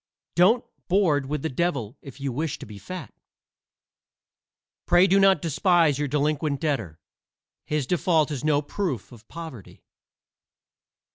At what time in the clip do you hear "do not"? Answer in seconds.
5.05-5.43